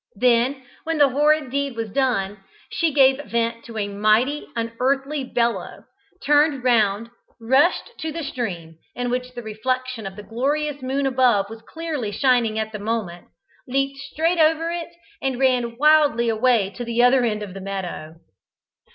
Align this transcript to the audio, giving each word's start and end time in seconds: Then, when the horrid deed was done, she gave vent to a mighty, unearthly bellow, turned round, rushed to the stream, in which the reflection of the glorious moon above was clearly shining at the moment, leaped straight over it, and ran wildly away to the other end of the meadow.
Then, 0.15 0.63
when 0.83 0.97
the 0.97 1.09
horrid 1.09 1.51
deed 1.51 1.75
was 1.75 1.91
done, 1.91 2.39
she 2.71 2.91
gave 2.91 3.23
vent 3.25 3.63
to 3.65 3.77
a 3.77 3.87
mighty, 3.87 4.47
unearthly 4.55 5.23
bellow, 5.23 5.83
turned 6.25 6.63
round, 6.63 7.11
rushed 7.39 7.91
to 7.99 8.11
the 8.11 8.23
stream, 8.23 8.79
in 8.95 9.11
which 9.11 9.35
the 9.35 9.43
reflection 9.43 10.07
of 10.07 10.15
the 10.15 10.23
glorious 10.23 10.81
moon 10.81 11.05
above 11.05 11.51
was 11.51 11.61
clearly 11.61 12.09
shining 12.11 12.57
at 12.57 12.71
the 12.71 12.79
moment, 12.79 13.27
leaped 13.67 13.99
straight 13.99 14.39
over 14.39 14.71
it, 14.71 14.87
and 15.21 15.37
ran 15.37 15.77
wildly 15.77 16.29
away 16.29 16.71
to 16.77 16.83
the 16.83 17.03
other 17.03 17.23
end 17.23 17.43
of 17.43 17.53
the 17.53 17.61
meadow. 17.61 18.15